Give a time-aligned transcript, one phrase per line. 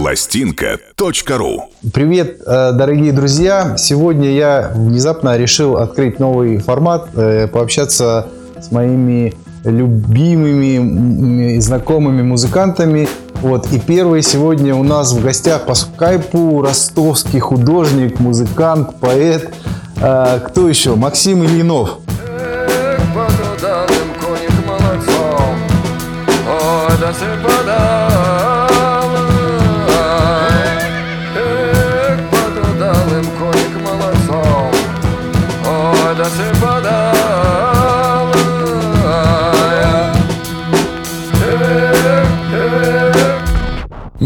[0.00, 3.76] Пластинка.ру Привет, э, дорогие друзья!
[3.76, 8.28] Сегодня я внезапно решил открыть новый формат, э, пообщаться
[8.60, 9.34] с моими
[9.64, 13.08] любимыми и знакомыми музыкантами.
[13.42, 13.72] Вот.
[13.72, 19.52] И первый сегодня у нас в гостях по скайпу ростовский художник, музыкант, поэт.
[20.00, 20.94] Э, кто еще?
[20.94, 21.98] Максим Ильинов.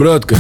[0.02, 0.34] Братка,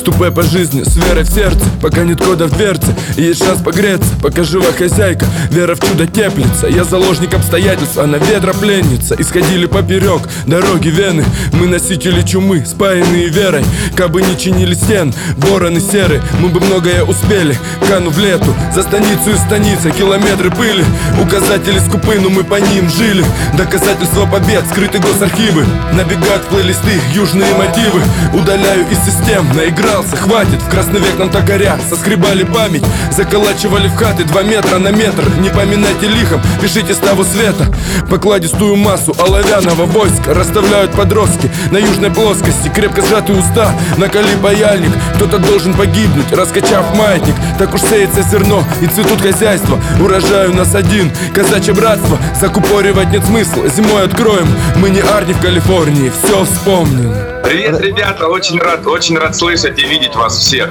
[0.00, 2.96] Ступай по жизни с верой в сердце Пока нет кода в дверце.
[3.18, 8.16] И есть шанс погреться Пока жива хозяйка, вера в чудо теплится Я заложник обстоятельств, она
[8.16, 9.14] ветра пленница.
[9.18, 13.62] Исходили поперек дороги вены Мы носители чумы, спаянные верой.
[13.94, 17.54] Кабы не чинили стен, вороны серы Мы бы многое успели,
[17.86, 20.82] кану в лету За станицу и станица, километры пыли.
[21.22, 23.22] Указатели скупы, но мы по ним жили.
[23.58, 25.66] Доказательства побед, скрыты госархивы.
[25.92, 28.00] Набегают в плейлисты южные мотивы.
[28.32, 33.88] Удаляю из систем, наиграю Набрался, хватит, в красный век нам так горят Соскребали память, заколачивали
[33.88, 37.66] в хаты Два метра на метр, не поминайте лихом Пишите ставу света,
[38.08, 45.38] покладистую массу Оловянного войска расставляют подростки На южной плоскости, крепко сжатые уста Накали паяльник, кто-то
[45.38, 51.10] должен погибнуть Раскачав маятник, так уж сеется зерно И цветут хозяйства, урожай у нас один
[51.34, 57.12] Казачье братство, закупоривать нет смысла Зимой откроем, мы не Арни в Калифорнии Все вспомним.
[57.50, 60.70] Привет, ребята, очень рад, очень рад слышать и видеть вас всех.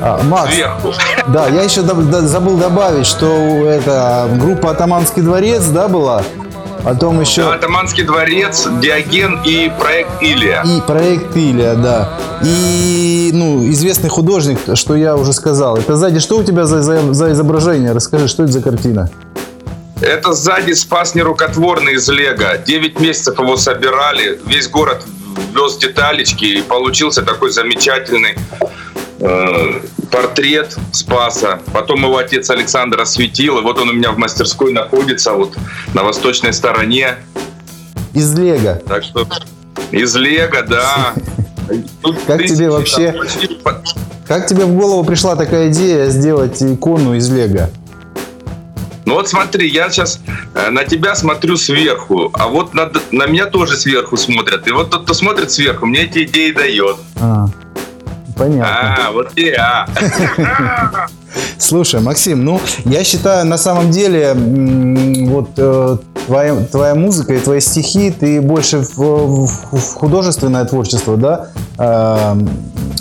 [0.00, 0.92] А, Макс, Сверху.
[1.28, 6.22] да, я еще забыл добавить, что это группа «Атаманский дворец», да, была?
[6.84, 7.42] Потом еще...
[7.42, 10.62] Да, «Атаманский дворец», «Диоген» и проект «Илия».
[10.62, 12.10] И проект «Илия», да.
[12.42, 15.76] И, ну, известный художник, что я уже сказал.
[15.76, 17.92] Это сзади что у тебя за, за, за изображение?
[17.92, 19.10] Расскажи, что это за картина?
[20.00, 22.58] Это сзади спас нерукотворный из Лего.
[22.58, 25.02] Девять месяцев его собирали, весь город
[25.54, 28.36] вез деталечки, и получился такой замечательный
[29.20, 31.60] э, портрет Спаса.
[31.72, 35.56] Потом его отец Александр осветил, и вот он у меня в мастерской находится, вот
[35.94, 37.16] на восточной стороне.
[38.12, 38.76] Из Лего.
[38.86, 39.26] Так что
[39.90, 41.14] из Лего, да.
[42.26, 43.14] как тебе вообще...
[44.26, 47.70] Как тебе в голову пришла такая идея сделать икону из Лего?
[49.06, 50.20] Ну вот смотри, я сейчас
[50.54, 54.66] э, на тебя смотрю сверху, а вот на, на меня тоже сверху смотрят.
[54.66, 56.96] И вот тот, кто смотрит сверху, мне эти идеи дает.
[57.20, 57.46] А,
[58.36, 59.06] понятно.
[59.06, 59.86] А, вот я.
[61.58, 65.96] Слушай, Максим, ну, я считаю, на самом деле, вот э,
[66.26, 69.46] твоя, твоя музыка и твои стихи, ты больше в, в,
[69.76, 72.36] в художественное творчество, да, э,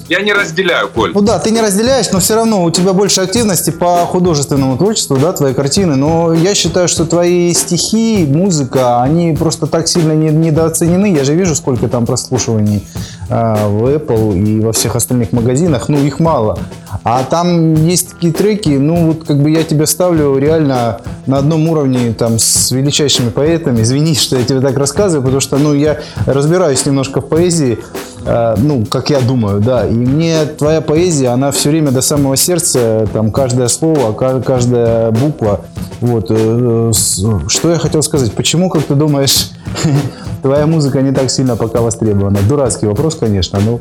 [0.10, 1.12] я не разделяю, Коль.
[1.14, 5.18] Ну да, ты не разделяешь, но все равно у тебя больше активности по художественному творчеству,
[5.18, 5.96] да, твои картины.
[5.96, 11.14] Но я считаю, что твои стихи, музыка, они просто так сильно не, недооценены.
[11.16, 12.86] Я же вижу, сколько там прослушиваний
[13.30, 15.90] в Apple и во всех остальных магазинах.
[15.90, 16.60] Ну, их мало.
[17.04, 21.68] А там есть такие треки, ну, вот как бы я тебя ставлю реально на одном
[21.68, 23.82] уровне там с величайшими поэтами.
[23.82, 27.80] Извини, что я тебе так рассказываю, потому что, ну, я разбираюсь немножко в поэзии.
[28.26, 29.88] Э, ну, как я думаю, да.
[29.88, 35.62] И мне твоя поэзия, она все время до самого сердца, там, каждое слово, каждая буква.
[36.00, 36.28] Вот.
[36.30, 38.32] Э, что я хотел сказать?
[38.34, 39.52] Почему, как ты думаешь,
[40.44, 42.40] твоя музыка не так сильно пока востребована?
[42.42, 43.80] Дурацкий вопрос, конечно, но...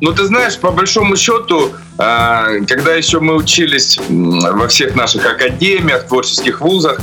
[0.00, 6.06] Ну, ты знаешь, по большому счету, э, когда еще мы учились во всех наших академиях,
[6.06, 7.00] творческих вузах,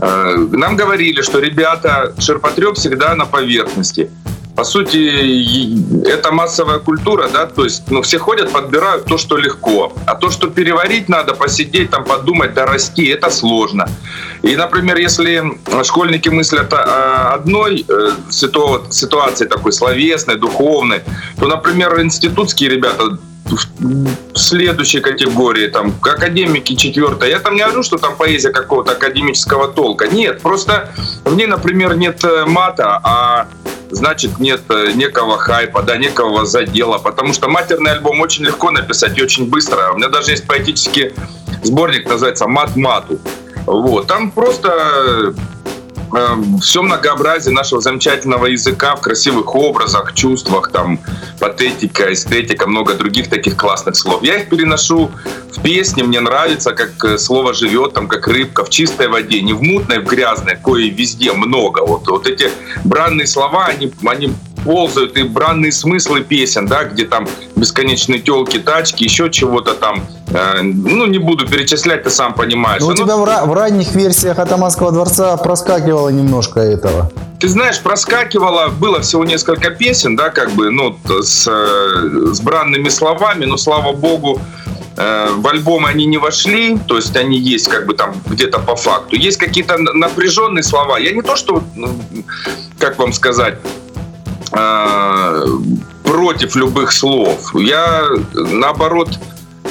[0.00, 4.10] нам говорили, что ребята, ширпотреб всегда на поверхности
[4.56, 9.92] по сути, это массовая культура, да, то есть, ну, все ходят, подбирают то, что легко,
[10.06, 13.88] а то, что переварить надо, посидеть, там, подумать, дорасти, это сложно.
[14.42, 15.42] И, например, если
[15.82, 21.02] школьники мыслят о одной э, ситуации такой словесной, духовной,
[21.38, 27.30] то, например, институтские ребята в следующей категории, там, академики четвертой.
[27.30, 30.08] Я там не говорю, что там поэзия какого-то академического толка.
[30.08, 30.90] Нет, просто
[31.24, 33.48] в ней, например, нет э, мата, а
[33.94, 39.18] значит нет э, некого хайпа, да, некого задела, потому что матерный альбом очень легко написать
[39.18, 39.92] и очень быстро.
[39.92, 41.14] У меня даже есть поэтический
[41.62, 43.18] сборник, называется «Мат мату».
[43.66, 45.34] Вот, там просто
[46.60, 51.00] все многообразие нашего замечательного языка в красивых образах, чувствах, там,
[51.40, 54.22] патетика, эстетика, много других таких классных слов.
[54.22, 55.10] Я их переношу
[55.52, 59.52] в песни, мне нравится, как э, слово живет, там, как рыбка в чистой воде, не
[59.52, 61.80] в мутной, в грязной, кое везде много.
[61.80, 62.50] Вот, вот эти
[62.84, 64.32] бранные слова, они, они
[64.64, 67.26] ползают, и бранные смыслы песен, да, где там
[67.56, 70.04] бесконечные телки, тачки, еще чего-то там.
[70.28, 72.80] Э, ну, не буду перечислять, ты сам понимаешь.
[72.80, 77.10] Ну, у Оно- тебя в, ра- в ранних версиях Атаманского дворца проскакивало немножко этого.
[77.38, 82.88] Ты знаешь, проскакивало, было всего несколько песен, да, как бы, ну, с, э, с бранными
[82.88, 84.40] словами, но, слава богу,
[84.96, 88.76] э, в альбом они не вошли, то есть они есть как бы там где-то по
[88.76, 89.16] факту.
[89.16, 90.98] Есть какие-то напряженные слова.
[90.98, 91.88] Я не то, что, ну,
[92.78, 93.58] как вам сказать,
[96.02, 97.54] против любых слов.
[97.54, 98.02] Я,
[98.34, 99.18] наоборот,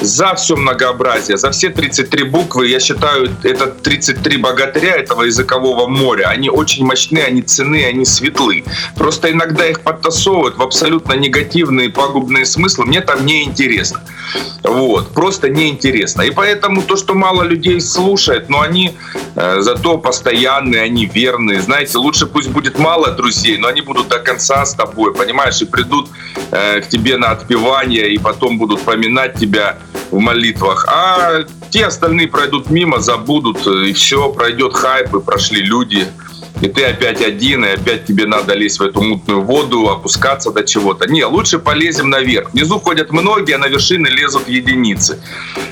[0.00, 6.26] за все многообразие, за все 33 буквы, я считаю, это 33 богатыря этого языкового моря.
[6.28, 8.64] Они очень мощны, они ценны, они светлы.
[8.96, 12.86] Просто иногда их подтасовывают в абсолютно негативные, пагубные смыслы.
[12.86, 14.00] Мне там не интересно.
[14.62, 16.22] Вот, просто неинтересно.
[16.22, 18.96] И поэтому то, что мало людей слушает, но они
[19.36, 21.60] э, зато постоянные, они верные.
[21.60, 25.66] Знаете, лучше пусть будет мало друзей, но они будут до конца с тобой, понимаешь, и
[25.66, 26.08] придут
[26.50, 29.78] э, к тебе на отпевание, и потом будут поминать тебя
[30.10, 30.86] в молитвах.
[30.88, 36.06] А те остальные пройдут мимо, забудут, э, и все, пройдет хайп, и прошли люди.
[36.60, 40.62] И ты опять один, и опять тебе надо лезть в эту мутную воду, опускаться до
[40.62, 41.10] чего-то.
[41.10, 42.52] Не, лучше полезем наверх.
[42.52, 45.20] Внизу ходят многие, а на вершины лезут единицы.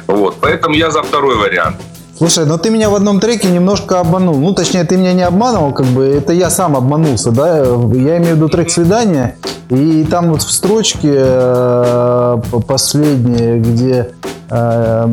[0.06, 1.80] Вот, поэтому я за второй вариант.
[2.18, 4.36] Слушай, но ты меня в одном треке немножко обманул.
[4.36, 7.58] Ну, точнее, ты меня не обманывал, как бы, это я сам обманулся, да.
[7.58, 9.36] Я имею в виду трек «Свидание»,
[9.70, 14.10] и там вот в строчке э, по- последней, где,
[14.50, 15.06] э,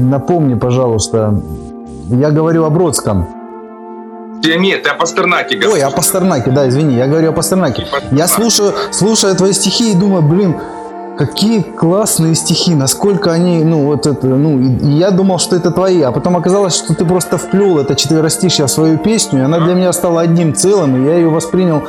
[0.00, 1.40] напомни, пожалуйста,
[2.10, 3.28] я говорю о Бродском.
[4.44, 5.84] Нет, ты о Пастернаке говоришь.
[5.84, 7.86] Ой, о Пастернаке, да, извини, я говорю о Пастернаке.
[8.10, 10.56] Я слушаю, слушаю твои стихи и думаю, блин,
[11.16, 16.02] какие классные стихи, насколько они, ну, вот это, ну, и, я думал, что это твои,
[16.02, 19.74] а потом оказалось, что ты просто вплел это четверостишье в свою песню, и она для
[19.74, 21.82] меня стала одним целым, и я ее воспринял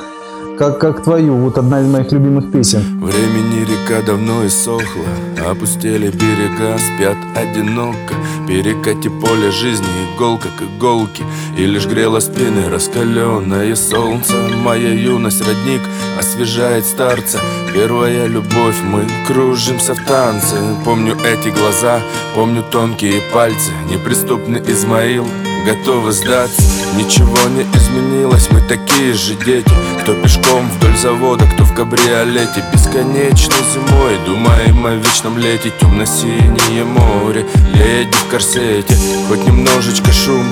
[0.58, 3.00] как, как твою, вот одна из моих любимых песен.
[3.02, 5.06] Времени река давно иссохла
[5.50, 8.16] Опустели берега, спят одиноко.
[8.48, 11.24] Перекати поле жизни, иголка к иголке
[11.58, 14.34] И лишь грело спины раскаленное солнце.
[14.64, 15.82] Моя юность, родник,
[16.18, 17.40] освежает старца.
[17.74, 20.56] Первая любовь, мы кружимся в танце.
[20.84, 22.00] Помню эти глаза,
[22.34, 25.28] помню тонкие пальцы Неприступный Измаил,
[25.66, 26.62] готовы сдаться.
[26.96, 29.72] Ничего не изменилось, мы такие же дети.
[30.02, 32.64] Кто пешком вдоль завода, кто в кабриолете.
[32.72, 35.72] Бесконечной зимой, думаем о вечном лете.
[35.82, 38.96] Темно-синее море, леди в корсете.
[39.28, 40.46] Хоть немножечко шум,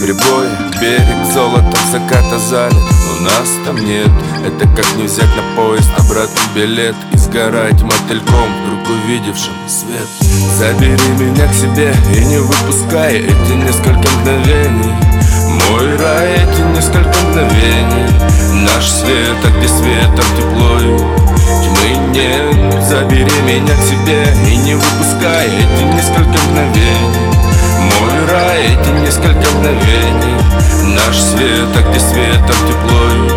[0.00, 0.48] прибой
[0.80, 2.74] Берег золотом заката залит.
[2.74, 4.10] Но нас там нет,
[4.44, 10.08] это как не взять на поезд Обратный билет и сгорать мотыльком Вдруг увидевшим свет.
[10.58, 14.94] Забери меня к себе и не выпускай эти несколько мгновений.
[15.70, 18.06] Мой рай эти несколько мгновений.
[18.64, 21.26] Наш свет, а где светом тепло и
[21.62, 27.35] Тьмы нет, забери меня к себе И не выпускай эти несколько мгновений
[28.26, 30.34] Мой рай эти несколько мгновений.
[30.94, 33.28] Наш свет, а где светом тепло и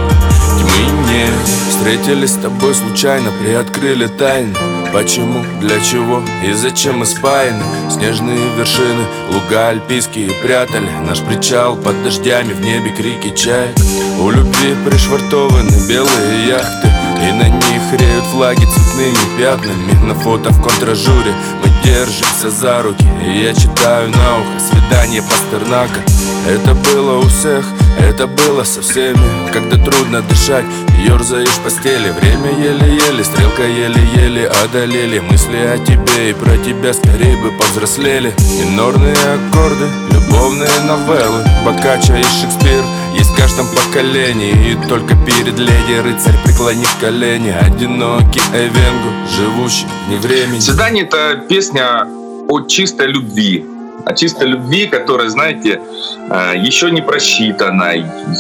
[0.59, 4.55] Тьмы нет Встретились с тобой случайно, приоткрыли тайны.
[4.93, 7.63] Почему, для чего и зачем мы спаяны?
[7.91, 13.75] Снежные вершины, луга альпийские прятали Наш причал под дождями, в небе крики чаек
[14.19, 20.05] У любви пришвартованы белые яхты И на них реют флаги цветными пятнами.
[20.05, 23.05] На фото в контражуре мы держимся за руки.
[23.25, 26.01] И я читаю на ухо свидание Пастернака.
[26.47, 27.65] Это было у всех,
[27.99, 29.19] это было со всеми
[29.51, 30.65] Когда трудно дышать,
[31.05, 35.19] ерзаешь в постели Время еле-еле, стрелка еле-еле одолели.
[35.19, 38.33] Мысли о тебе и про тебя скорее бы повзрослели.
[38.59, 41.43] Минорные аккорды, любовные новеллы.
[41.65, 42.83] Бокаччо и Шекспир
[43.17, 44.71] есть в каждом поколении.
[44.71, 47.49] И только перед леди рыцарь преклонит колени.
[47.49, 52.07] Одинокий Эвенгу, живущий не времени «Свидание»— это песня
[52.47, 53.65] о чистой любви.
[54.05, 55.81] О чистой любви, которая, знаете,
[56.29, 57.93] э, еще не просчитана,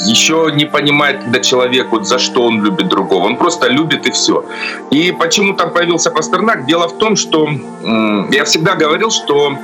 [0.05, 3.25] еще не понимает, когда человек, вот за что он любит другого.
[3.25, 4.45] Он просто любит и все.
[4.91, 6.65] И почему там появился Пастернак?
[6.65, 7.49] Дело в том, что
[8.31, 9.57] я всегда говорил, что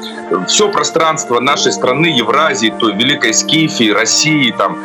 [0.47, 4.77] все пространство нашей страны, Евразии, той великой Скифии, России, там,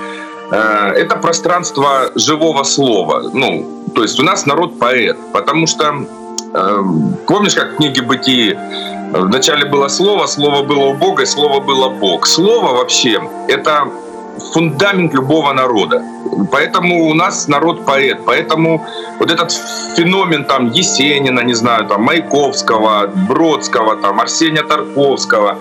[0.51, 0.57] э,
[0.97, 3.31] это пространство живого слова.
[3.33, 6.07] Ну, то есть у нас народ поэт, потому что
[6.55, 6.83] э,
[7.27, 8.59] помнишь, как в книге «Бытие»
[9.13, 12.27] Вначале было слово, слово было у Бога, и слово было Бог.
[12.27, 13.89] Слово вообще— это
[14.53, 16.03] фундамент любого народа.
[16.51, 18.21] Поэтому у нас народ поэт.
[18.25, 18.87] Поэтому
[19.19, 19.53] вот этот
[19.97, 25.59] феномен там Есенина, не знаю, там Маяковского, Бродского, там Арсения Тарковского,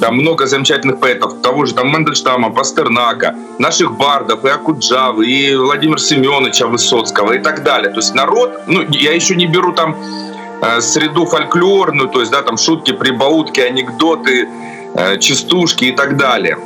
[0.00, 5.98] там много замечательных поэтов, того же там Мандельштама, Пастернака, наших бардов, и Акуджавы, и Владимира
[5.98, 7.90] Семеновича Высоцкого и так далее.
[7.90, 9.96] То есть народ, ну, я еще не беру там
[10.80, 14.48] среду фольклорную, то есть, да, там шутки, прибаутки, анекдоты,
[14.94, 16.56] э, частушки и так далее.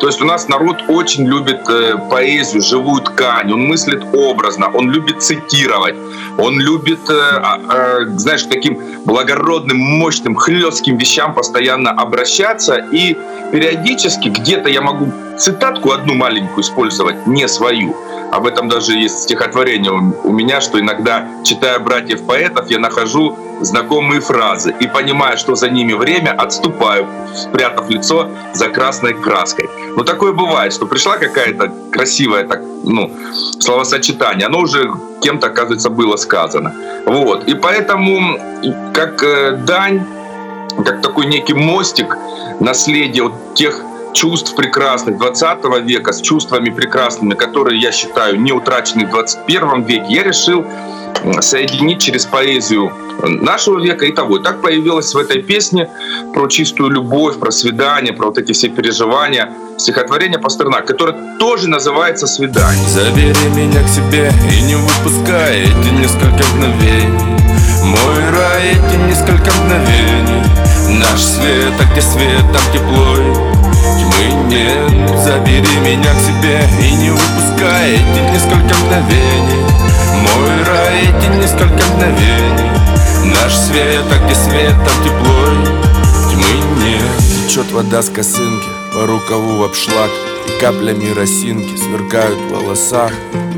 [0.00, 4.90] То есть у нас народ очень любит э, поэзию, живую ткань, он мыслит образно, он
[4.90, 5.94] любит цитировать,
[6.38, 12.76] он любит, э, э, знаешь, таким благородным, мощным, хлестким вещам постоянно обращаться.
[12.92, 13.16] И
[13.52, 17.94] периодически где-то я могу цитатку одну маленькую использовать, не свою.
[18.32, 24.74] Об этом даже есть стихотворение у меня, что иногда, читая братьев-поэтов, я нахожу знакомые фразы
[24.80, 29.68] и, понимая, что за ними время, отступаю, спрятав лицо за красной краской.
[29.96, 33.10] Но такое бывает, что пришла какая-то красивая так, ну,
[33.58, 34.90] словосочетание, оно уже
[35.22, 36.74] кем-то, оказывается, было сказано.
[37.06, 37.48] Вот.
[37.48, 38.38] И поэтому,
[38.92, 40.04] как э, дань,
[40.84, 42.16] как такой некий мостик
[42.60, 43.80] наследия вот тех
[44.12, 50.06] чувств прекрасных 20 века с чувствами прекрасными, которые, я считаю, не утрачены в 21 веке,
[50.08, 50.64] я решил
[51.40, 52.92] соединить через поэзию
[53.22, 54.38] нашего века и того.
[54.38, 55.88] И так появилась в этой песне
[56.34, 62.26] про чистую любовь, про свидание, про вот эти все переживания стихотворение Пастернак, которое тоже называется
[62.26, 62.88] «Свидание».
[62.88, 67.38] Забери меня к себе и не выпускай эти несколько мгновений.
[67.84, 70.42] Мой рай, эти несколько мгновений.
[71.00, 73.16] Наш свет, а где свет, там тепло.
[73.98, 79.91] Тьмы нет, забери меня к себе и не выпускай эти несколько мгновений.
[80.22, 82.70] Мой рай, эти несколько мгновений.
[83.24, 85.32] Наш свет, а где свет, там тепло
[86.30, 87.48] Тьмы нет.
[87.48, 90.10] Течет вода с косынки по рукаву в обшлаг
[90.46, 93.10] И каплями росинки сверкают в волосах.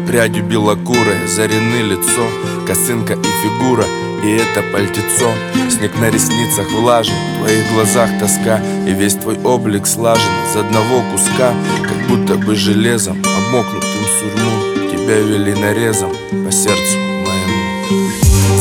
[0.07, 2.27] Прядью белокурой зарены лицо
[2.67, 3.85] Косынка и фигура,
[4.25, 5.33] и это пальтецо.
[5.71, 11.03] Снег на ресницах влажен, в твоих глазах тоска И весь твой облик слажен из одного
[11.13, 11.53] куска.
[11.83, 16.11] Как будто бы железом, обмокнутым сурьму тебя вели нарезом
[16.55, 18.11] сердцу моему.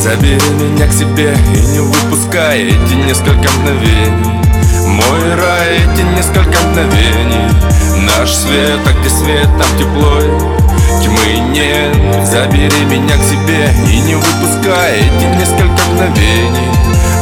[0.02, 4.40] Забери меня к себе и не выпускай эти несколько мгновений.
[4.84, 7.48] Мой рай, эти несколько мгновений.
[8.04, 10.18] Наш свет, а где свет, там тепло
[11.02, 16.70] Тьмы нет, забери меня к себе и не выпускай эти несколько мгновений.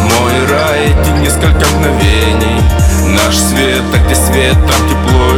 [0.05, 2.63] Мой рай, эти несколько мгновений.
[3.15, 5.33] Наш свет, а где свет, там тепло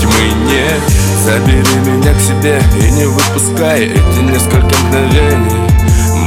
[0.00, 0.82] Тьмы нет,
[1.24, 1.77] Забери
[2.18, 5.68] к себе и не выпускай эти несколько мгновений.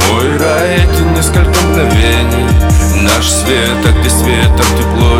[0.08, 2.46] Мой рай, эти несколько мгновений.
[3.02, 5.18] Наш свет, а где светом тепло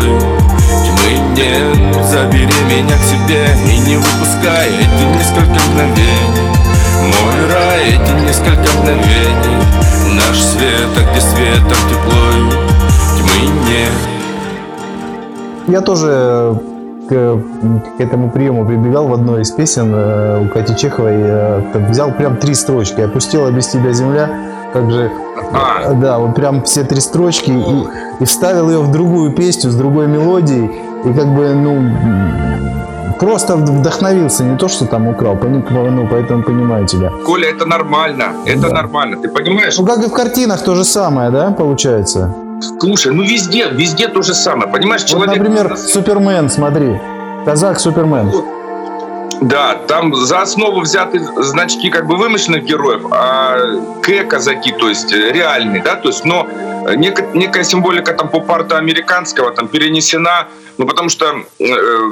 [0.85, 6.49] Тьмы нет, забери меня к себе и не выпускай эти несколько мгновений.
[7.01, 9.57] Мой рай, эти несколько мгновений.
[10.15, 12.23] Наш свет, а где светом тепло
[13.17, 13.39] Тьмы
[13.69, 13.93] нет.
[15.67, 16.72] Я тоже
[17.09, 17.37] к,
[17.97, 21.15] к этому приему прибегал в одной из песен э, у Кати Чеховой.
[21.15, 23.01] Э, взял прям три строчки.
[23.01, 24.29] «Опустила без тебя земля».
[24.73, 25.11] Как же,
[25.53, 25.93] а.
[25.93, 30.07] да, вот прям все три строчки и, и вставил ее в другую песню с другой
[30.07, 30.65] мелодией.
[31.05, 31.91] И как бы, ну,
[33.19, 37.11] просто вдохновился, не то, что там украл, ну, поэтому понимаю тебя.
[37.25, 38.69] Коля, это нормально, это да.
[38.69, 39.77] нормально, ты понимаешь?
[39.77, 42.33] Ну, как и в картинах то же самое, да, получается?
[42.79, 44.71] Слушай, ну везде, везде то же самое.
[44.71, 45.29] Понимаешь, человек...
[45.29, 46.99] Вот, например, Супермен, смотри.
[47.45, 48.31] Казак Супермен.
[49.41, 53.57] Да, там за основу взяты значки как бы вымышленных героев, а
[54.01, 56.47] К казаки, то есть реальные, да, то есть, но
[56.95, 61.25] некая, некая символика там поп-арта американского там перенесена, ну потому что,
[61.59, 61.65] э,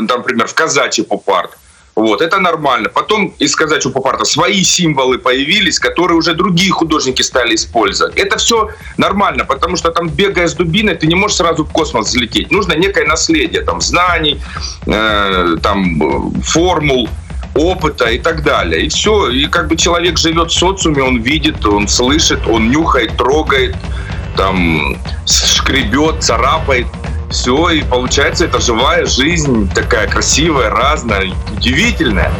[0.07, 1.57] там, например, в казачий поп-арт
[1.95, 2.89] вот, это нормально.
[2.89, 8.15] Потом из казачьего поп-арта свои символы появились, которые уже другие художники стали использовать.
[8.17, 12.07] Это все нормально, потому что там, бегая с дубиной, ты не можешь сразу в космос
[12.07, 12.51] взлететь.
[12.51, 14.39] Нужно некое наследие, там, знаний,
[14.87, 17.09] э, там, формул,
[17.55, 18.85] опыта и так далее.
[18.85, 19.29] И все.
[19.29, 23.75] И как бы человек живет в социуме, он видит, он слышит, он нюхает, трогает,
[24.35, 26.87] там, шкребет, царапает.
[27.29, 32.31] Все, и получается это живая жизнь, такая красивая, разная, удивительная.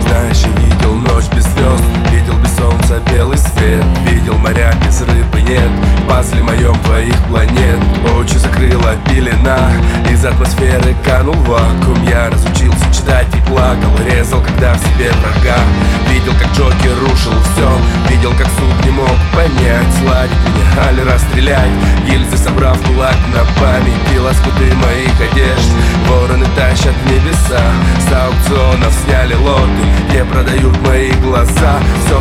[0.00, 5.70] Знаешь, видел ночь без звезд, видел без солнца белый свет, видел моря без рыбы нет,
[6.08, 7.78] пазле моем твоих планет,
[8.18, 9.70] очи закрыла пелена,
[10.10, 15.58] из атмосферы канул вакуум, я разучился мечтать и плакал Резал, когда в себе врага.
[16.08, 17.68] Видел, как Джокер рушил все
[18.08, 19.86] Видел, как суд не мог понять.
[20.00, 21.70] Сладить меня, али расстрелять?
[22.06, 25.70] Гильзы собрав кулак на память И лоскуты моих одежд.
[26.08, 27.62] Вороны тащат в небеса
[28.00, 31.78] С аукционов сняли лоты Где продают мои глаза.
[32.06, 32.20] Все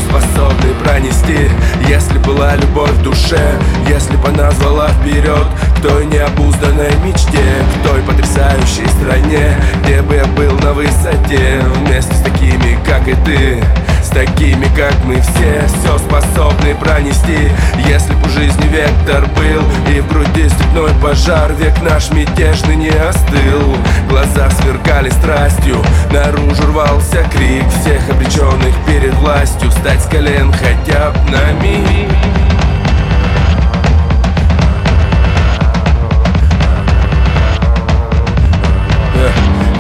[0.92, 1.50] пронести.
[1.88, 3.58] Если была любовь в душе
[3.88, 7.44] Если бы назвала вперед К той необузданной мечте
[7.76, 13.16] К той потрясающей стране Где бы я был на высоте Вместе с такими, как и
[13.26, 13.64] ты
[14.14, 15.68] такими, как мы все.
[15.68, 17.50] Все способны пронести.
[17.88, 19.64] Если бы у жизни вектор был
[19.94, 23.76] И в груди степной пожар Век наш мятежный не остыл.
[24.10, 25.78] Глаза сверкали страстью
[26.12, 32.10] Наружу рвался крик Всех обреченных перед властью Стать с колен хотя бы на миг.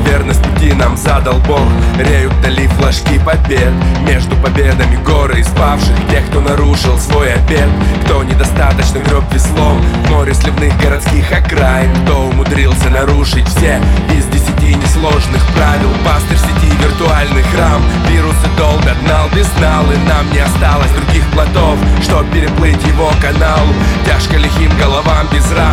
[0.05, 0.50] Верность пути
[0.81, 1.61] нам задал Бог.
[1.97, 3.71] Реют дали флажки побед.
[4.07, 7.69] Между победами горы испавших Тех, кто нарушил свой обед.
[8.03, 11.89] Кто недостаточно греб веслом море сливных городских окраин.
[12.03, 13.79] Кто умудрился нарушить все
[14.17, 15.91] Из десяти несложных правил.
[16.03, 17.81] Пастырь сети виртуальных храм.
[18.09, 23.65] Вирусы долго гнал без нал И нам не осталось других плотов Чтоб переплыть его канал.
[24.05, 25.70] Тяжко лихим головам без ран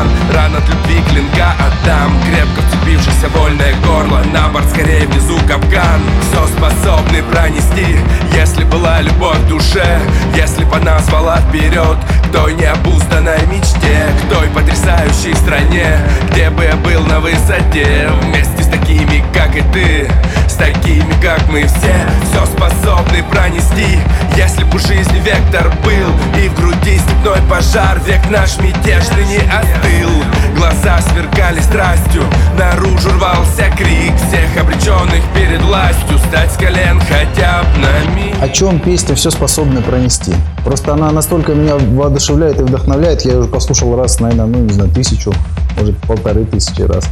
[0.98, 4.22] Любви клинка отдам Крепко вцепившийся вольное горло.
[4.32, 6.00] На борт скорее внизу капкан.
[6.22, 7.96] Все способны пронести
[8.34, 10.00] Если была любовь в душе.
[10.34, 15.98] Если бы она звала вперед К той необузданной мечте К той потрясающей стране
[16.30, 18.10] Где бы я был на высоте.
[18.22, 20.10] Вместе с такими, как и ты
[20.48, 21.94] С такими, как мы все
[22.30, 24.00] Все способны пронести.
[24.36, 29.38] Если бы у жизни вектор был И в груди степной пожар Век наш мятежный не
[29.38, 30.24] остыл
[30.58, 32.24] Глаза сверкали страстью
[32.58, 38.48] Наружу рвался крик Всех обреченных перед властью Стать с колен хотя бы на миг О
[38.48, 40.34] чем песня «Все способны пронести»?
[40.64, 43.22] Просто она настолько меня воодушевляет и вдохновляет.
[43.22, 45.32] Я уже послушал раз, наверное, ну, не знаю, тысячу,
[45.78, 47.08] может, полторы тысячи раз.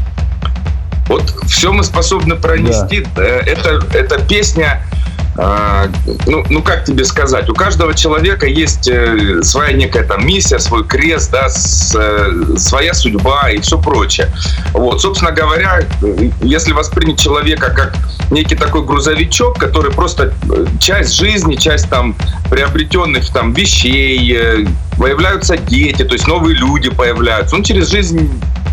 [1.09, 3.07] Вот все мы способны пронести.
[3.17, 4.83] Э, Это, это песня,
[5.39, 5.89] а,
[6.27, 10.83] ну, ну как тебе сказать, у каждого человека есть э, своя некая там миссия, свой
[10.85, 14.29] крест, да, с- э, своя судьба и все прочее.
[14.73, 15.83] Вот, собственно говоря,
[16.41, 17.95] если воспринять человека как
[18.31, 22.17] некий такой грузовичок, который просто э, часть жизни, часть там
[22.51, 24.67] приобретенных там вещей,
[24.99, 28.31] появляются дети, то есть новые люди появляются, он через жизнь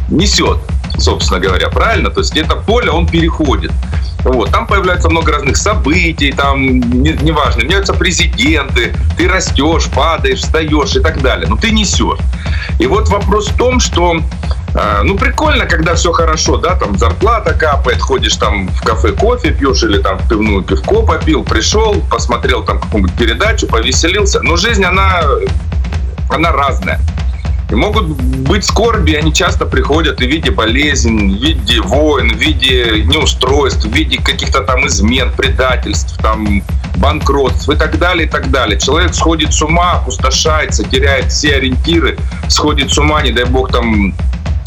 [0.09, 0.59] несет,
[0.97, 2.09] собственно говоря, правильно?
[2.09, 3.71] То есть где-то поле он переходит.
[4.23, 10.95] Вот, там появляется много разных событий, там, не- неважно, меняются президенты, ты растешь, падаешь, встаешь
[10.95, 11.47] и так далее.
[11.49, 12.19] Но ты несешь.
[12.79, 14.21] И вот вопрос в том, что
[14.73, 19.51] э, ну, прикольно, когда все хорошо, да, там зарплата капает, ходишь там в кафе кофе
[19.51, 24.41] пьешь или там в пивную пивко попил, пришел, посмотрел там какую-нибудь передачу, повеселился.
[24.41, 25.21] Но жизнь, она,
[26.29, 27.01] она разная.
[27.69, 32.37] И могут быть скорби, они часто приходят и в виде болезней, в виде войн, в
[32.37, 36.63] виде неустройств, в виде каких-то там измен, предательств, там,
[36.97, 38.79] банкротств и так далее, и так далее.
[38.79, 44.13] Человек сходит с ума, опустошается, теряет все ориентиры, сходит с ума, не дай бог там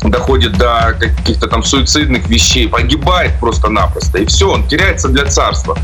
[0.03, 4.19] доходит до каких-то там суицидных вещей, погибает просто-напросто.
[4.19, 5.79] И все, он теряется для царства.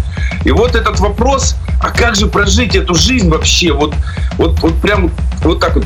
[0.44, 3.72] И вот этот вопрос, а как же прожить эту жизнь вообще?
[3.72, 3.94] Вот,
[4.37, 5.11] вот, вот прям
[5.42, 5.85] вот так вот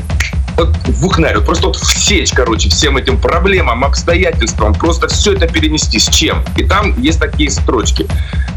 [0.57, 5.99] вот бухнарь, вот просто вот всечь, короче, всем этим проблемам, обстоятельствам, просто все это перенести
[5.99, 6.43] с чем?
[6.57, 8.07] И там есть такие строчки.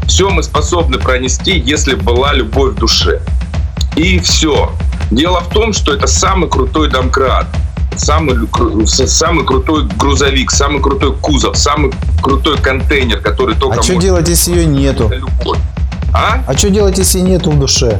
[0.07, 3.21] Все мы способны пронести, если была любовь в душе.
[3.95, 4.71] И все.
[5.11, 7.47] Дело в том, что это самый крутой домкрат,
[7.97, 8.35] самый,
[8.87, 14.51] самый крутой грузовик, самый крутой кузов, самый крутой контейнер, который только А что делать, если
[14.51, 15.11] ее нету?
[16.13, 16.43] А?
[16.47, 17.99] А что делать, если нету в душе?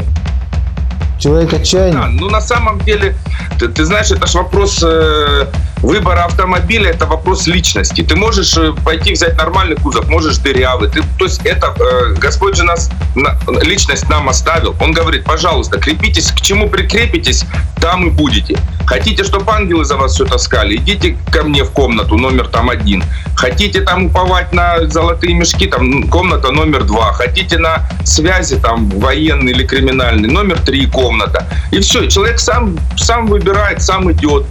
[1.22, 2.20] Человек Да, отчаянный.
[2.20, 3.16] ну на самом деле,
[3.60, 5.46] ты, ты знаешь, это же вопрос э,
[5.82, 8.02] выбора автомобиля, это вопрос личности.
[8.02, 10.90] Ты можешь э, пойти взять нормальный кузов, можешь дырявый.
[10.90, 14.76] Ты, то есть это э, Господь же нас, на- личность нам оставил.
[14.80, 17.46] Он говорит, пожалуйста, крепитесь, к чему прикрепитесь,
[17.80, 18.58] там и будете.
[18.86, 23.04] Хотите, чтобы ангелы за вас все таскали, идите ко мне в комнату номер там один.
[23.36, 27.14] Хотите там уповать на золотые мешки, там комната номер два.
[27.14, 31.48] Хотите на связи там военный или криминальный, номер три комната.
[31.72, 34.46] И все, человек сам, сам выбирает, сам идет.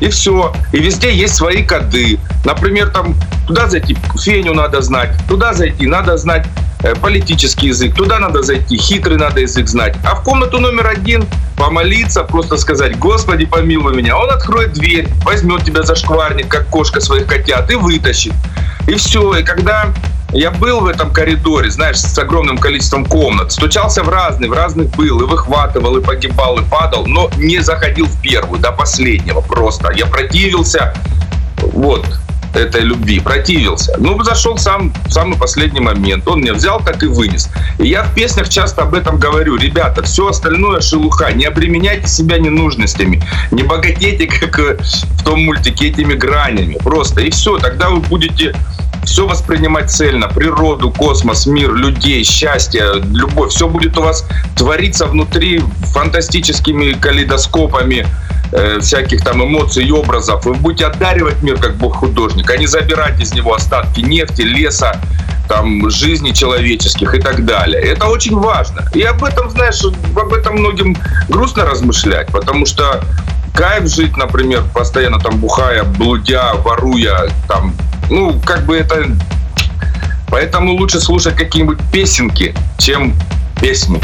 [0.00, 0.52] И все.
[0.74, 2.18] И везде есть свои коды.
[2.44, 3.14] Например, там
[3.46, 6.48] туда зайти феню надо знать, туда зайти надо знать
[6.82, 9.94] э, политический язык, туда надо зайти, хитрый надо язык знать.
[10.04, 14.18] А в комнату номер один помолиться, просто сказать, Господи, помилуй меня.
[14.18, 18.32] Он откроет дверь, возьмет тебя за шкварник, как кошка своих котят, и вытащит.
[18.88, 19.32] И все.
[19.36, 19.94] И когда
[20.34, 24.90] я был в этом коридоре, знаешь, с огромным количеством комнат, стучался в разные, в разных
[24.90, 29.92] был, и выхватывал, и погибал, и падал, но не заходил в первую, до последнего просто.
[29.92, 30.92] Я противился,
[31.58, 32.04] вот,
[32.56, 33.94] этой любви, противился.
[33.98, 36.26] Ну, зашел сам в самый последний момент.
[36.28, 37.50] Он меня взял, так и вынес.
[37.78, 39.56] И я в песнях часто об этом говорю.
[39.56, 41.32] Ребята, все остальное шелуха.
[41.32, 43.22] Не обременяйте себя ненужностями.
[43.50, 46.76] Не богатейте, как в том мультике, этими гранями.
[46.82, 47.22] Просто.
[47.22, 47.58] И все.
[47.58, 48.54] Тогда вы будете
[49.04, 54.26] все воспринимать цельно, природу, космос, мир, людей, счастье, любовь, все будет у вас
[54.56, 58.06] твориться внутри фантастическими калейдоскопами,
[58.52, 60.44] э, всяких там эмоций и образов.
[60.44, 65.00] Вы будете одаривать мир как бог-художник, а не забирать из него остатки нефти, леса,
[65.48, 67.82] там, жизни человеческих и так далее.
[67.82, 68.88] Это очень важно.
[68.94, 70.96] И об этом, знаешь, об этом многим
[71.28, 73.02] грустно размышлять, потому что
[73.54, 77.74] кайф жить, например, постоянно там бухая, блудя, воруя, там,
[78.10, 79.06] ну, как бы это...
[80.28, 83.14] Поэтому лучше слушать какие-нибудь песенки, чем
[83.64, 83.98] песни.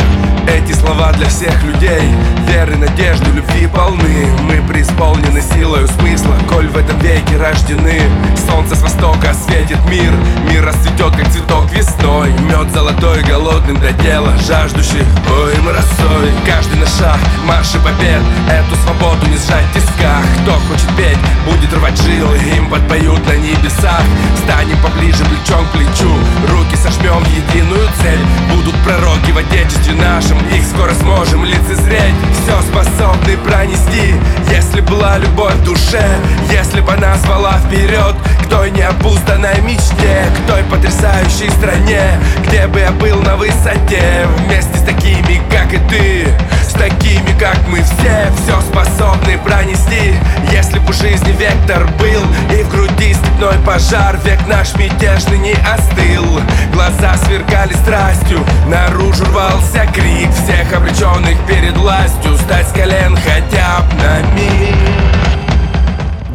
[0.49, 2.03] Эти слова для всех людей.
[2.49, 4.27] Веры, надежды, любви полны.
[4.49, 6.35] Мы преисполнены силою смысла.
[6.49, 8.01] Коль в этом веке рождены
[8.49, 10.13] Солнце с востока светит мир.
[10.51, 12.33] Мир расцветет, как цветок весной.
[12.49, 16.31] Мед золотой, голодным до дела Жаждущий, ой, мы росой.
[16.47, 18.23] Каждый на шаг, марш и побед.
[18.49, 20.25] Эту свободу не сжать в тисках.
[20.43, 22.39] Кто хочет петь, будет рвать жилы.
[22.57, 24.03] Им подпоют на небесах.
[24.43, 26.13] Станем поближе, плечом к плечу.
[26.49, 28.25] Руки сожмем единую цель.
[28.55, 32.15] Будут пророки отечестве нашем Их скоро сможем лицезреть.
[32.43, 34.15] Все способны пронести.
[34.51, 36.05] Если была любовь в душе
[36.51, 42.03] Если бы она звала вперед К той необузданной мечте К той потрясающей стране
[42.47, 46.35] Где бы я был на высоте Вместе с такими, как и ты
[46.71, 47.83] С такими, как мы.
[47.83, 50.15] Все Все способны пронести.
[50.53, 52.23] Если бы жизни вектор был
[52.57, 56.41] И в груди степной пожар Век наш мятежный не остыл.
[56.73, 62.37] Глаза сверкали страстью Наружу рвался крик Всех обреченных перед властью.
[62.39, 65.10] Стать с колен хотя бы на миг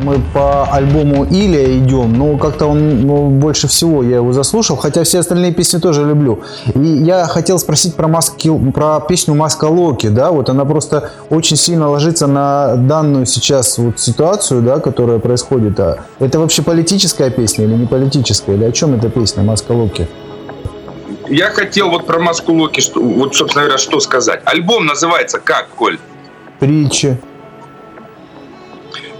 [0.05, 5.03] мы по альбому Илья идем, но как-то он ну, больше всего я его заслушал, хотя
[5.03, 6.43] все остальные песни тоже люблю.
[6.75, 11.57] И я хотел спросить про, маски, про песню «Маска Локи», да, вот она просто очень
[11.57, 15.79] сильно ложится на данную сейчас вот ситуацию, да, которая происходит.
[15.79, 20.07] А это вообще политическая песня или не политическая, или о чем эта песня «Маска Локи»?
[21.27, 24.41] Я хотел вот про «Маску Локи», что, вот, собственно говоря, что сказать.
[24.45, 25.97] Альбом называется как, Коль?
[26.59, 27.17] Притчи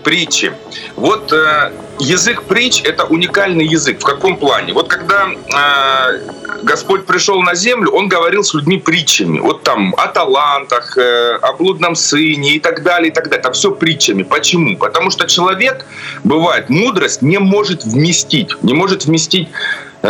[0.06, 0.54] притчи.
[0.96, 4.00] Вот э, язык притч– это уникальный язык.
[4.00, 4.72] В каком плане?
[4.72, 6.20] Вот когда э,
[6.62, 9.40] Господь пришел на землю, Он говорил с людьми притчами.
[9.40, 13.42] Вот там о талантах, э, о блудном сыне и так далее, и так далее.
[13.42, 14.24] Там все притчами.
[14.24, 14.78] Почему?
[14.78, 15.86] Потому что человек,
[16.24, 18.64] бывает, мудрость не может вместить.
[18.64, 19.50] Не может вместить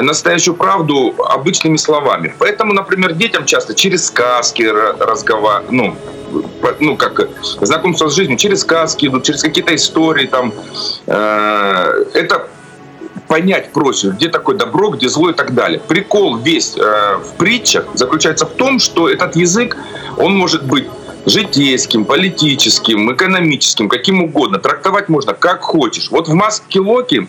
[0.01, 2.34] настоящую правду обычными словами.
[2.39, 5.95] Поэтому, например, детям часто через сказки разговаривают, ну,
[6.79, 7.29] ну, как
[7.62, 10.53] знакомство с жизнью через сказки идут, через какие-то истории там.
[11.08, 12.47] Э, это
[13.27, 15.79] понять проще, где такое добро, где зло и так далее.
[15.79, 19.77] Прикол весь э, в притчах заключается в том, что этот язык,
[20.17, 20.88] он может быть
[21.25, 24.60] житейским, политическим, экономическим, каким угодно.
[24.60, 26.10] Трактовать можно как хочешь.
[26.12, 27.27] Вот в маске Локи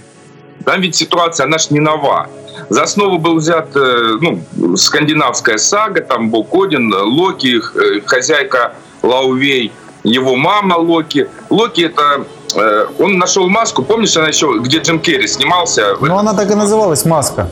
[0.65, 2.29] там ведь ситуация, она ж не нова.
[2.69, 7.61] За основу был взят э, ну, скандинавская сага, там был Кодин, Локи,
[8.07, 9.73] хозяйка Лаувей,
[10.05, 11.29] его мама Локи.
[11.51, 12.25] Локи это
[12.55, 15.97] э, он нашел маску, помнишь, она еще, где Джим Керри снимался?
[16.01, 17.49] Ну, она так и называлась «Маска».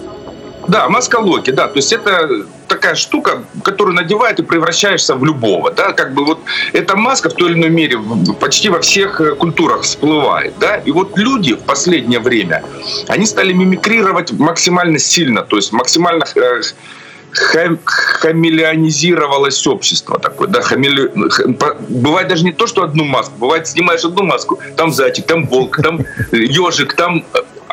[0.69, 1.69] Да, маска Локи, да.
[1.69, 6.41] То есть это такая штука, которую надевает и превращаешься в любого, да, как бы вот
[6.73, 7.99] эта маска в той или иной мере
[8.41, 12.65] почти во всех э, культурах всплывает, да, и вот люди в последнее время,
[13.09, 16.63] они стали мимикрировать максимально сильно, то есть максимально э,
[17.35, 21.11] хам, хамелеонизировалось общество такое, да, хамеле...
[21.89, 25.79] бывает даже не то, что одну маску, бывает снимаешь одну маску, там зайчик, там волк,
[25.83, 26.01] там
[26.33, 27.25] ежик, там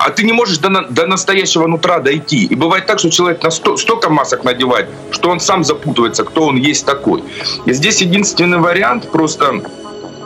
[0.06, 2.46] а ты не можешь до, до настоящего нутра дойти.
[2.46, 6.46] И бывает так, что человек на сто, столько масок надевает, что он сам запутывается, кто
[6.46, 7.24] он есть такой.
[7.66, 9.62] И здесь единственный вариант просто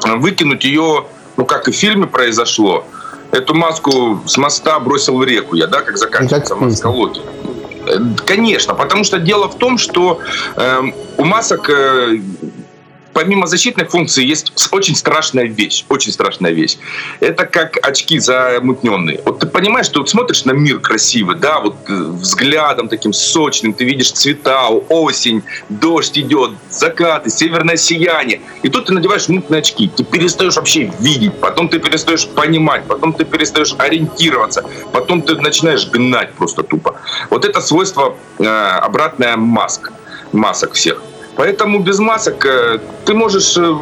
[0.03, 1.05] выкинуть ее,
[1.38, 2.85] ну как и в фильме произошло,
[3.31, 7.21] эту маску с моста бросил в реку я, да, как заканчивается маска Локи.
[8.25, 10.19] Конечно, потому что дело в том, что
[10.55, 10.81] э,
[11.17, 12.19] у масок э,
[13.15, 16.78] помимо защитной функции есть очень страшная вещь, очень страшная вещь.
[17.21, 19.21] Это как очки замутненные.
[19.23, 23.73] Вот ты понимаешь, что вот смотришь на мир красивый, да, вот э, взглядом таким сочным,
[23.73, 28.41] ты видишь цвета, осень, дождь идет, закаты, северное сияние.
[28.63, 33.13] И тут ты надеваешь мутные очки, ты перестаешь вообще видеть, потом ты перестаешь понимать, потом
[33.13, 36.99] ты перестаешь ориентироваться, потом ты начинаешь гнать просто тупо.
[37.30, 39.93] Вот это свойство э, обратная маска,
[40.34, 41.01] масок всех.
[41.36, 43.74] Поэтому без масок э, ты можешь, э,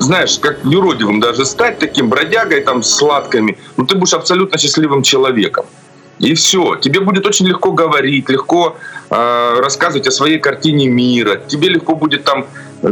[0.00, 5.02] знаешь, как юродивым даже стать таким бродягой там с сладками, но ты будешь абсолютно счастливым
[5.02, 5.64] человеком.
[6.18, 6.76] И все.
[6.76, 8.76] Тебе будет очень легко говорить, легко
[9.10, 11.36] э, рассказывать о своей картине мира.
[11.36, 12.46] Тебе легко будет там,
[12.82, 12.88] э,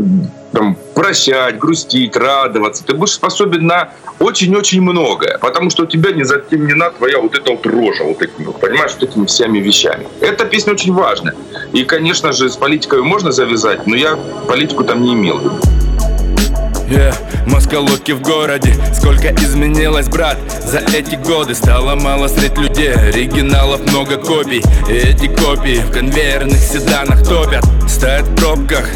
[0.52, 2.84] там прощать, грустить, радоваться.
[2.84, 7.50] Ты будешь способен на очень-очень многое, потому что у тебя не затемнена твоя вот эта
[7.50, 10.06] вот рожа, вот этими, понимаешь, вот этими всеми вещами.
[10.20, 11.32] Эта песня очень важна.
[11.76, 14.16] И, конечно же, с политикой можно завязать, но я
[14.48, 15.36] политику там не имел.
[15.36, 15.60] В.
[16.88, 17.14] Yeah,
[17.50, 20.38] Москалоки в городе Сколько изменилось, брат.
[20.64, 24.62] За эти годы стало мало средь людей Оригиналов много копий.
[24.88, 27.64] И эти копии в конвейерных седанах топят.
[27.86, 28.88] Стоят в пробках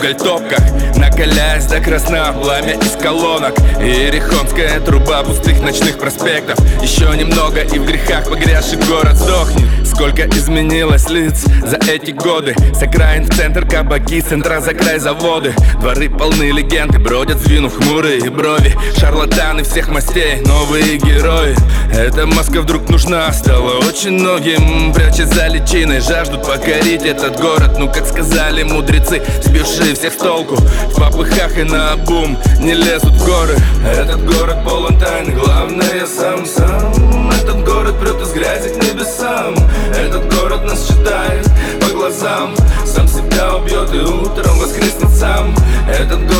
[0.00, 0.60] Уголь топках
[0.96, 3.54] Накаляясь до красна Пламя из колонок.
[3.82, 6.58] И Ерехонская труба пустых ночных проспектов.
[6.82, 9.66] Еще немного и в грехах погрязший город сдохнет.
[9.86, 12.54] Сколько изменилось лиц за эти годы?
[12.74, 15.54] С окраин в центр кабаки, центра за край заводы.
[15.80, 18.74] Дворы полны легенды, бродят звинув хмурые брови.
[18.98, 21.56] Шарлатаны всех мастей, новые герои.
[21.92, 24.92] Эта маска вдруг нужна стала очень многим.
[24.94, 27.76] Прячась за личиной, жаждут покорить этот город.
[27.78, 30.56] Ну как сказали мудрецы, сбившие всех с толку.
[30.56, 33.56] В попыхах и на бум не лезут в горы.
[33.86, 39.54] Этот город полон тайн, главное сам-сам Этот город прет из грязи к небесам.
[39.94, 41.48] Этот город нас считает
[41.80, 42.54] по глазам.
[42.84, 45.54] Сам себя убьет и утром воскреснет сам.
[45.88, 46.39] Этот город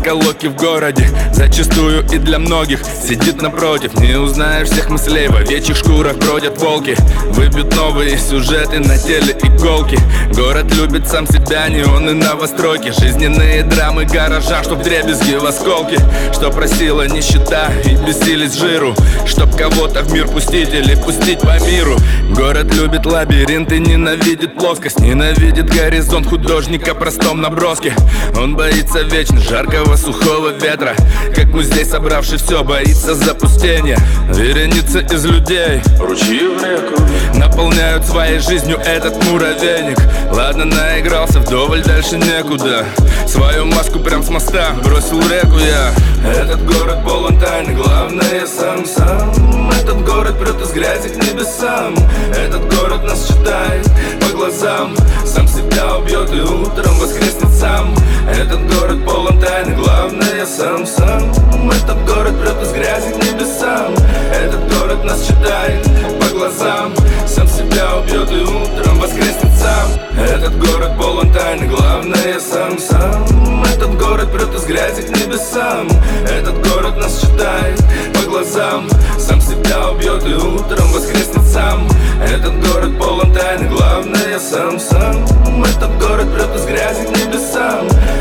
[0.00, 1.06] Маска Локи в городе.
[1.32, 3.94] Зачастую и для многих Сидит напротив.
[4.00, 6.96] Не узнаешь всех мыслей В овечьих шкурах бродят волки.
[7.26, 9.98] Выбьют новые сюжеты На теле иголки.
[10.34, 12.92] Город любит сам себя Неоны новостройки.
[12.98, 15.98] Жизненные драмы гаража Чтоб дребезги в осколки.
[16.32, 18.94] Что просила нищета И бесились жиру.
[19.26, 21.96] Чтоб кого-то в мир пустить Или пустить по миру.
[22.30, 25.00] Город любит лабиринты Ненавидит плоскость.
[25.00, 27.92] Ненавидит горизонт художника Простом наброске.
[28.38, 30.94] Он боится вечно жарко жаркого сухого ветра.
[31.34, 33.98] Как мы здесь собравши все, боится запустения.
[34.28, 37.02] Вереница из людей, ручьи в реку.
[37.34, 39.98] Наполняют своей жизнью этот муравейник.
[40.32, 42.84] Ладно, наигрался вдоволь, дальше некуда.
[43.26, 45.92] Свою маску прям с моста бросил реку я.
[46.30, 49.70] Этот город полон тайн, главное сам сам.
[49.70, 51.94] Этот город прет из грязи к небесам.
[52.36, 53.88] Этот город нас читает
[54.20, 54.94] по глазам.
[55.24, 57.94] Сам себя убьет и утром воскреснет сам.
[58.28, 59.04] Этот город
[60.96, 61.22] сам.
[61.70, 63.94] Этот город прет из грязи к небесам.
[64.32, 65.86] Этот город нас читает
[66.20, 66.92] по глазам.
[67.26, 69.88] Сам себя убьет и утром воскреснет сам.
[70.18, 72.78] Этот город полон тайны Главное сам.
[72.78, 73.64] Сам.
[73.64, 75.88] Этот город прет из грязи к небесам.
[76.28, 77.80] Этот город нас читает
[78.14, 78.88] по глазам.
[79.18, 81.88] Сам себя убьет и утром воскреснет сам.
[82.22, 84.78] Этот город полон тайны Главное сам.
[84.80, 85.24] Сам.
[85.64, 87.19] Этот город прет из грязи к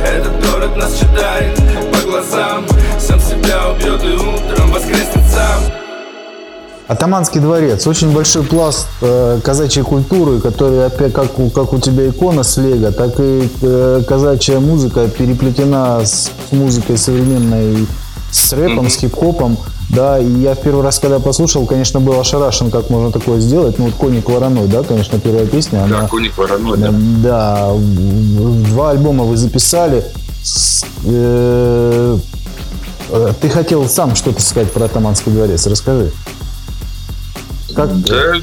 [0.09, 1.55] Этот город нас читает
[1.91, 2.65] по глазам
[2.99, 5.61] Сам себя убьет и утром воскреснет сам
[6.87, 7.85] Атаманский дворец.
[7.85, 12.57] Очень большой пласт э, казачьей культуры, который, опять как у, как у тебя икона с
[12.57, 17.85] лего, так и э, казачья музыка переплетена с, с музыкой современной,
[18.31, 18.89] с рэпом, mm-hmm.
[18.89, 19.57] с хип-хопом.
[19.89, 23.79] Да, и я в первый раз, когда послушал, конечно, был ошарашен, как можно такое сделать.
[23.79, 25.85] Ну, вот «Коник вороной», да, конечно, первая песня.
[25.89, 26.91] Да, она, «Коник вороной», да.
[26.91, 30.05] Да, два альбома вы записали.
[31.05, 32.17] Э,
[33.41, 35.65] ты хотел сам что-то сказать про Атаманский дворец.
[35.65, 36.11] Расскажи.
[37.75, 37.99] Как...
[38.03, 38.33] Да.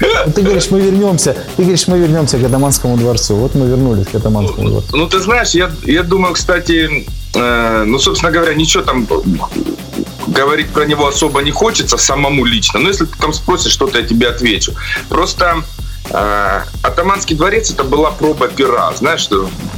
[0.00, 1.36] Ну, ты говоришь, мы вернемся.
[1.56, 3.36] Ты говоришь, мы вернемся к Атаманскому дворцу.
[3.36, 4.96] Вот мы вернулись к Атаманскому ну, дворцу.
[4.96, 9.06] Ну, ты знаешь, я, я думаю, кстати, э, ну, собственно говоря, ничего там
[10.28, 12.80] говорить про него особо не хочется самому лично.
[12.80, 14.72] Но если ты там спросишь что-то, я тебе отвечу.
[15.08, 15.64] Просто
[16.10, 19.28] а, Атаманский дворец это была проба пера, знаешь,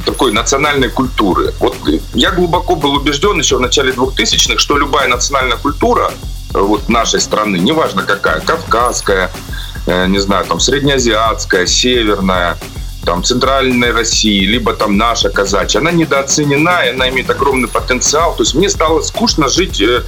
[0.05, 1.53] такой национальной культуры.
[1.59, 1.75] Вот
[2.13, 6.11] я глубоко был убежден еще в начале 2000-х, что любая национальная культура
[6.53, 9.50] вот нашей страны, неважно какая, кавказская, э,
[9.87, 12.57] не знаю, там среднеазиатская, северная,
[13.05, 18.35] там, центральной России, либо там наша казачья, она недооценена, и она имеет огромный потенциал.
[18.35, 20.03] То есть мне стало скучно жить э,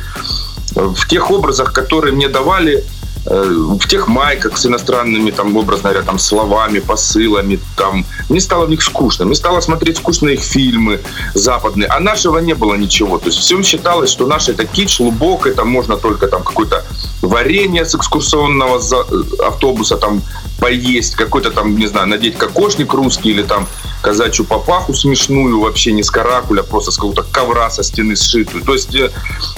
[0.75, 2.92] в тех образах, которые мне давали Э,
[3.25, 8.69] в тех майках с иностранными, там, образно говоря, там, словами, посылами, там, мне стало в
[8.69, 9.25] них скучно.
[9.25, 10.99] Мне стало смотреть скучные фильмы
[11.33, 13.17] западные, а нашего не было ничего.
[13.17, 16.83] То есть всем считалось, что наше это кич, лубок, это можно только там какое-то
[17.21, 20.21] варенье с экскурсионного э, автобуса там
[20.59, 23.67] поесть, какой-то там, не знаю, надеть кокошник русский или там
[24.01, 28.63] казачью папаху смешную, вообще не с каракуля, просто с какого-то ковра со стены сшитую.
[28.63, 29.11] То есть э,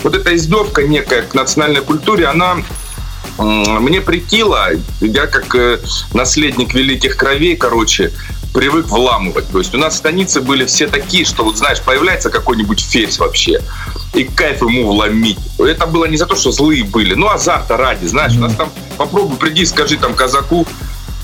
[0.03, 2.57] вот эта издевка некая к национальной культуре, она
[3.37, 4.69] мне прикило,
[5.01, 5.79] я как э,
[6.13, 8.11] наследник великих кровей, короче,
[8.53, 9.49] привык вламывать.
[9.51, 13.61] То есть у нас станицы были все такие, что вот знаешь, появляется какой-нибудь ферзь вообще,
[14.13, 15.37] и кайф ему вломить.
[15.59, 18.71] Это было не за то, что злые были, ну азарта ради, знаешь, у нас там
[18.97, 20.65] попробуй приди, скажи там казаку,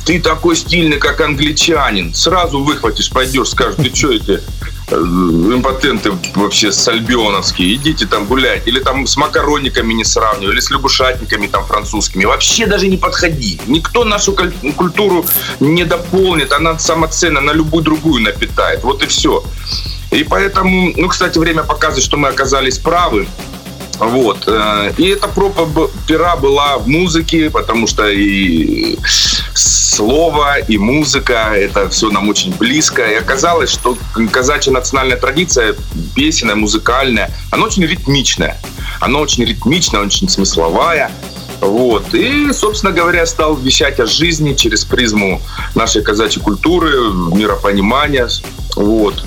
[0.05, 2.13] ты такой стильный, как англичанин.
[2.13, 4.39] Сразу выхватишь, пойдешь, скажешь, ты что эти э,
[4.91, 8.67] импотенты вообще сальбионовские, идите там гулять.
[8.67, 12.25] Или там с макаронниками не сравнивай, или с лягушатниками там французскими.
[12.25, 13.59] Вообще даже не подходи.
[13.67, 14.35] Никто нашу
[14.75, 15.25] культуру
[15.59, 18.83] не дополнит, она самоценна на любую другую напитает.
[18.83, 19.43] Вот и все.
[20.11, 23.27] И поэтому, ну, кстати, время показывает, что мы оказались правы.
[24.01, 24.45] Вот.
[24.47, 28.97] Э, и эта проба пера была в музыке, потому что и
[29.53, 33.03] слово, и музыка, это все нам очень близко.
[33.03, 33.95] И оказалось, что
[34.31, 35.75] казачья национальная традиция,
[36.15, 38.59] песенная, музыкальная, она очень ритмичная.
[38.99, 41.11] Она очень ритмичная, очень смысловая.
[41.59, 42.15] Вот.
[42.15, 45.39] И, собственно говоря, стал вещать о жизни через призму
[45.75, 46.91] нашей казачьей культуры,
[47.35, 48.27] миропонимания.
[48.75, 49.23] Вот.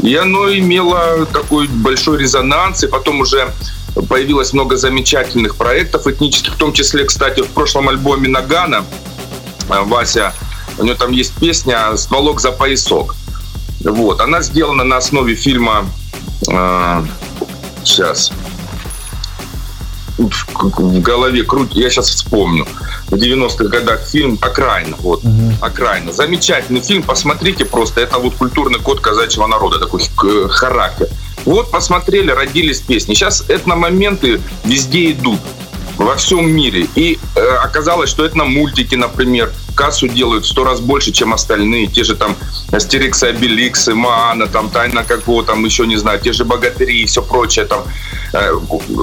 [0.00, 3.48] И оно имело такой большой резонанс, и потом уже
[4.02, 8.84] появилось много замечательных проектов этнических, в том числе, кстати, в прошлом альбоме Нагана
[9.68, 10.32] э, Вася,
[10.78, 13.16] у него там есть песня «Стволок за поясок».
[13.80, 15.86] Вот, она сделана на основе фильма
[16.48, 17.04] э,
[17.84, 18.32] сейчас
[20.18, 22.66] в голове круть, я сейчас вспомню.
[23.06, 24.96] В 90-х годах фильм «Окраина».
[24.98, 25.52] Вот, угу.
[25.60, 26.12] «Окраина».
[26.12, 28.00] Замечательный фильм, посмотрите просто.
[28.00, 31.08] Это вот культурный код казачьего народа, такой э, характер.
[31.44, 33.14] Вот посмотрели, родились песни.
[33.14, 35.40] Сейчас этномоменты везде идут
[35.96, 36.86] во всем мире.
[36.94, 41.88] И э, оказалось, что это мультики, например, кассу делают в сто раз больше, чем остальные.
[41.88, 42.36] Те же там
[42.72, 47.22] Астерикс, Обеликсы, Маана, там Тайна какого, там еще не знаю, те же Богатыри и все
[47.22, 47.64] прочее.
[47.64, 47.84] Там
[48.32, 48.52] э,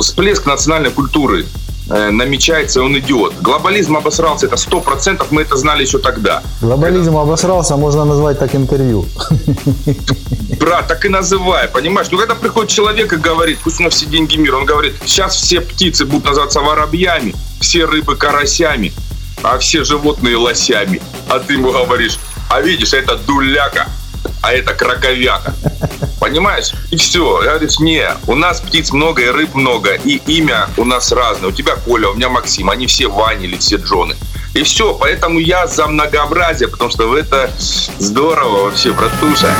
[0.02, 1.46] всплеск национальной культуры
[1.88, 3.34] намечается, он идет.
[3.42, 6.42] Глобализм обосрался, это сто процентов, мы это знали еще тогда.
[6.62, 9.06] Глобализм обосрался, можно назвать так интервью.
[10.60, 12.08] Брат, так и называй, понимаешь?
[12.12, 15.36] Ну, когда приходит человек и говорит, пусть у нас все деньги мира, он говорит, сейчас
[15.36, 18.94] все птицы будут называться воробьями, все рыбы карасями,
[19.44, 21.02] а все животные лосями.
[21.30, 22.18] А ты ему говоришь,
[22.50, 23.88] а видишь, это дуляка,
[24.46, 25.56] а это краковяка.
[26.20, 26.74] Понимаешь?
[26.92, 27.42] И все.
[27.44, 31.50] Я говорю, не, у нас птиц много и рыб много, и имя у нас разное.
[31.50, 34.16] У тебя Коля, у меня Максим, они все Вани или все Джоны.
[34.54, 37.50] И все, поэтому я за многообразие, потому что это
[38.00, 39.54] здорово вообще, братуша.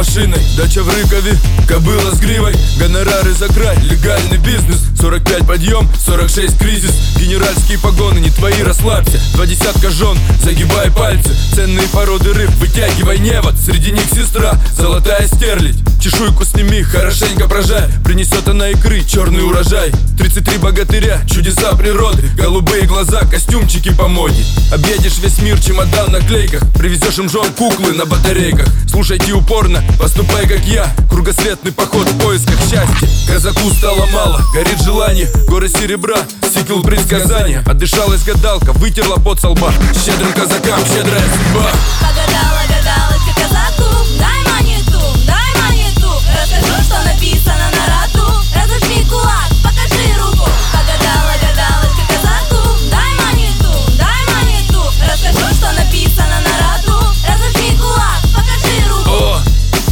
[0.00, 1.36] Машиной, дача в Рыкове,
[1.68, 6.94] кобыла с гривой, гонорары за край, легальный бизнес, 45 подъем, 46 кризис.
[7.16, 9.20] Генеральские погоны, не твои, расслабься.
[9.34, 11.36] Два десятка жен, загибай пальцы.
[11.54, 13.56] Ценные породы рыб, вытягивай невод.
[13.58, 17.90] Среди них сестра, золотая стерлядь Чешуйку сними, хорошенько прожай.
[18.02, 19.92] Принесет она игры, черный урожай.
[20.16, 22.22] 33 богатыря, чудеса природы.
[22.38, 26.62] Голубые глаза, костюмчики по моде Объедешь весь мир, чемодан на клейках.
[26.72, 28.66] Привезешь им жен куклы на батарейках.
[28.88, 30.90] Слушайте упорно, поступай как я.
[31.10, 33.08] Кругосветный поход в поисках счастья.
[33.30, 35.28] Казаку стало мало, горит желание.
[35.48, 37.62] Горы серебра, сикл предсказания.
[37.66, 39.70] Отдышалась гадалка, вытерла под со лба.
[40.02, 41.70] Щедрым казакам щедрая судьба.
[42.00, 43.99] Погадала гадалочка казаку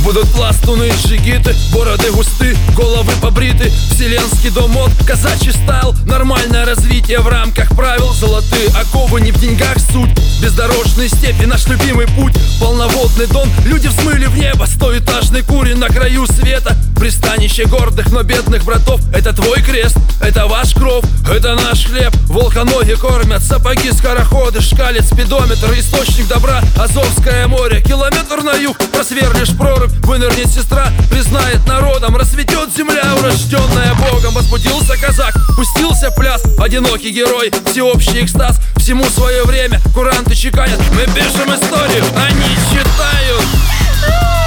[0.09, 1.19] Расскажу, что написано
[1.77, 3.07] на рату Разожми кулак,
[3.99, 8.13] Вселенский дом от казачий стайл Нормальное развитие в рамках правил.
[8.15, 10.11] Золотые оковы не в деньгах суть.
[10.41, 12.35] Бездорожные степи, наш любимый путь.
[12.61, 14.67] Полноводный дон, люди взмыли в небо.
[14.67, 16.77] Стоэтажный кури на краю света.
[16.97, 19.01] Пристанище гордых, но бедных братов.
[19.13, 22.13] Это твой крест, это ваш кров, это наш хлеб.
[22.27, 28.79] Волконоги кормят, сапоги скороходы Шкалит спидометр, источник добра Азовское море, километр на юг.
[28.93, 30.93] Просверлишь прорубь, вынырнет сестра.
[31.11, 39.05] Признает народом, расцветет земля Урожденная Богом, возбудился казак Пустился пляс, одинокий герой Всеобщий экстаз, всему
[39.11, 44.38] свое время Куранты чеканят, мы пишем историю Они читают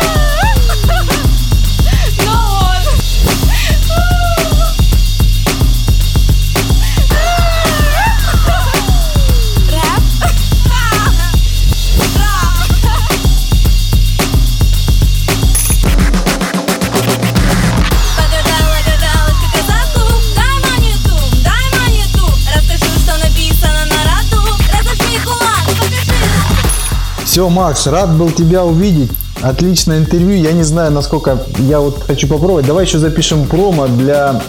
[27.32, 29.10] Все, Макс, рад был тебя увидеть.
[29.42, 30.36] Отличное интервью.
[30.36, 32.66] Я не знаю, насколько я вот хочу попробовать.
[32.66, 34.42] Давай еще запишем промо для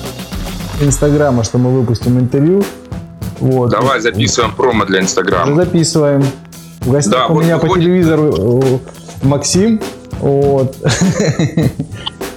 [0.81, 2.65] Инстаграма, что мы выпустим интервью.
[3.39, 3.71] Вот.
[3.71, 5.55] Давай записываем промо для Инстаграма.
[5.55, 6.25] записываем.
[6.81, 8.79] В гостях Да, у вот меня по выходит- телевизору э,
[9.29, 9.81] Максим.
[10.19, 10.75] Вот.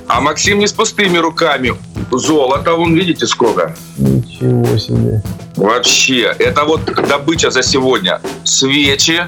[0.08, 1.74] А Максим не с пустыми руками.
[2.12, 3.74] Золото, вон видите сколько?
[3.98, 5.24] Ничего себе.
[5.56, 8.22] Вообще, это вот добыча за сегодня.
[8.44, 9.24] Свечи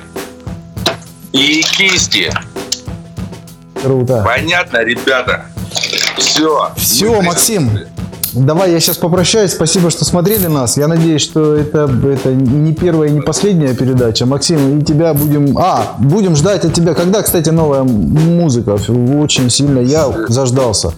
[1.32, 2.32] и кисти.
[3.82, 4.24] Круто.
[4.26, 5.46] Понятно, ребята?
[6.18, 6.72] Все.
[6.76, 7.80] Все, Максим,
[8.34, 9.52] давай я сейчас попрощаюсь.
[9.52, 10.78] Спасибо, что смотрели нас.
[10.78, 14.26] Я надеюсь, что это, это не первая и не последняя передача.
[14.26, 15.58] Максим, и тебя будем...
[15.58, 16.94] А, будем ждать от тебя.
[16.94, 18.78] Когда, кстати, новая музыка?
[19.20, 20.94] Очень сильно я заждался.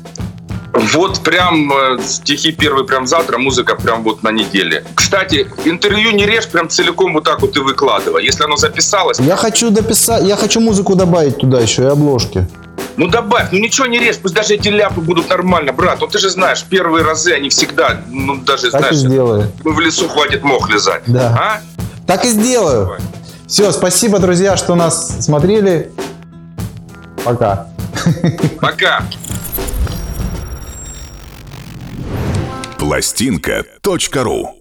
[0.74, 4.86] Вот прям э, стихи первые прям завтра, музыка прям вот на неделе.
[4.96, 8.24] Кстати, интервью не режь прям целиком вот так вот и выкладывай.
[8.24, 12.48] Если оно записалось, Я хочу дописать, я хочу музыку добавить туда еще и обложки.
[12.98, 15.98] ну добавь, ну ничего не режь, пусть даже эти ляпы будут нормально, брат.
[16.02, 19.52] Ну ты же знаешь, первые разы они всегда, ну даже Так и знаешь, сделаю.
[19.64, 21.02] ну, в лесу хватит мох лизать.
[21.08, 21.36] Да.
[21.40, 21.62] А?
[22.06, 22.98] Так и сделаю.
[23.48, 25.92] Все, спасибо, друзья, что нас смотрели.
[27.26, 27.68] Пока.
[28.62, 29.04] Пока.
[32.80, 34.59] Пластинка.ру